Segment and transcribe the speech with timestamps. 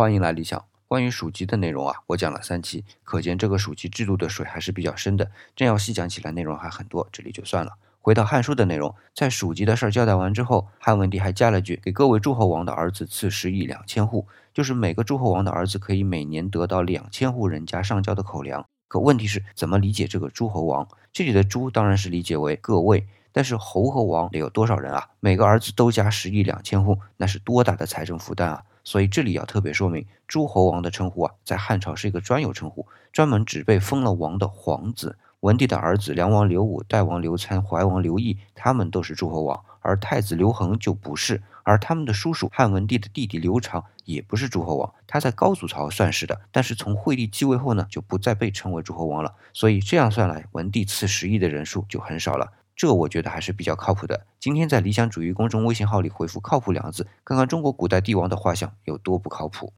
[0.00, 0.64] 欢迎来理想。
[0.88, 5.30] 关于属籍的内容啊，我讲了三期，可见这个属籍制度的水还是比较深的。
[5.54, 7.72] 真要细讲起来，内容还很多，这里就算了。
[8.00, 20.88] 回到《汉书》的内容，在属籍的事儿交代完之后，汉文帝还加了句：“给各位诸侯王的儿子赐十亿两千户，就是每个诸侯王的儿子可以每年得到两千户人家上交的口粮。”可问题是怎么理解这个诸侯王？
[21.12, 23.06] 这里的“诸”当然是理解为各位。
[23.32, 25.08] 但是侯和王得有多少人啊？
[25.20, 28.64] 每个儿子都加十亿两千户，那是多大的财政负担啊！
[28.84, 35.18] 所以这里要特别说明，诸侯王的称呼啊，在汉朝是一个专有称呼，专门只被封了王的皇子。
[35.40, 41.42] 文帝的儿子梁王刘武、代王刘参、怀王刘义，他们都是诸侯王，而太子刘恒就不是。
[41.62, 49.34] 而他们的叔叔汉文帝的弟弟刘长也不是诸侯王，他在高祖朝算是的，但是从惠帝继位后呢，就不再被称为诸侯王了。
[49.54, 52.52] 所以这样算来，文帝赐十亿的人数就很少了。
[52.80, 54.24] 这我觉得还是比较靠谱的。
[54.38, 59.74] 今天在理想主义公众微信号里回复“靠谱”两个字，看看中国古代帝王的画像有多不靠谱。